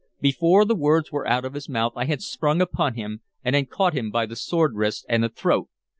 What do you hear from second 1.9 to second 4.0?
I had sprung upon him, and had caught